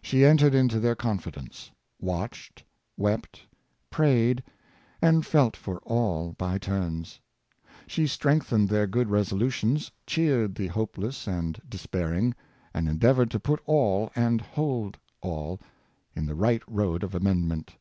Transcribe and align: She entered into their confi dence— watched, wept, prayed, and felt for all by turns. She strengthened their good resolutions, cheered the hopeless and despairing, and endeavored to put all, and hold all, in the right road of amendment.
She 0.00 0.24
entered 0.24 0.54
into 0.54 0.78
their 0.78 0.94
confi 0.94 1.32
dence— 1.32 1.72
watched, 1.98 2.62
wept, 2.96 3.40
prayed, 3.90 4.44
and 5.02 5.26
felt 5.26 5.56
for 5.56 5.78
all 5.78 6.34
by 6.38 6.56
turns. 6.56 7.18
She 7.88 8.06
strengthened 8.06 8.68
their 8.68 8.86
good 8.86 9.10
resolutions, 9.10 9.90
cheered 10.06 10.54
the 10.54 10.68
hopeless 10.68 11.26
and 11.26 11.60
despairing, 11.68 12.32
and 12.72 12.88
endeavored 12.88 13.32
to 13.32 13.40
put 13.40 13.58
all, 13.66 14.12
and 14.14 14.40
hold 14.40 14.98
all, 15.20 15.58
in 16.14 16.26
the 16.26 16.36
right 16.36 16.62
road 16.68 17.02
of 17.02 17.16
amendment. 17.16 17.74